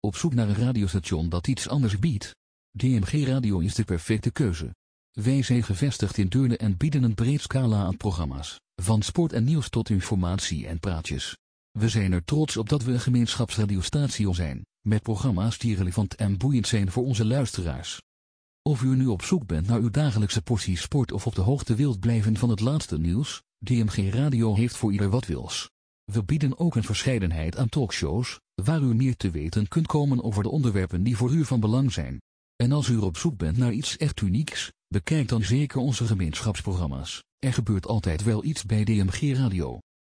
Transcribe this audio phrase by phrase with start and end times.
[0.00, 2.34] Op zoek naar een radiostation dat iets anders biedt?
[2.70, 4.74] DMG Radio is de perfecte keuze.
[5.10, 9.44] Wij zijn gevestigd in Deurne en bieden een breed scala aan programma's, van sport en
[9.44, 11.36] nieuws tot informatie en praatjes.
[11.78, 16.38] We zijn er trots op dat we een gemeenschapsradiostation zijn, met programma's die relevant en
[16.38, 18.02] boeiend zijn voor onze luisteraars.
[18.62, 21.74] Of u nu op zoek bent naar uw dagelijkse portie sport of op de hoogte
[21.74, 25.68] wilt blijven van het laatste nieuws, DMG Radio heeft voor ieder wat wils.
[26.12, 30.42] We bieden ook een verscheidenheid aan talkshows, waar u meer te weten kunt komen over
[30.42, 32.18] de onderwerpen die voor u van belang zijn.
[32.56, 37.24] En als u op zoek bent naar iets echt unieks, bekijk dan zeker onze gemeenschapsprogramma's.
[37.38, 39.78] Er gebeurt altijd wel iets bij DMG Radio.